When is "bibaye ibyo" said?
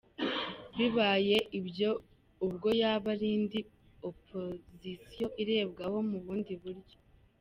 0.77-1.89